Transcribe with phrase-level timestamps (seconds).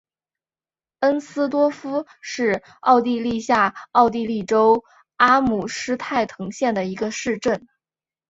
[1.01, 4.83] 恩斯多夫是奥地利下奥地利州
[5.17, 7.67] 阿姆施泰滕县的一个市镇。